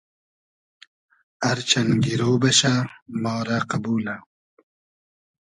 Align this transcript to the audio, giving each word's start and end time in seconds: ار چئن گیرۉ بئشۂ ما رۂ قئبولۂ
ار 1.49 1.59
چئن 1.69 1.87
گیرۉ 2.03 2.21
بئشۂ 2.41 2.73
ما 3.21 3.35
رۂ 3.47 3.57
قئبولۂ 3.69 4.15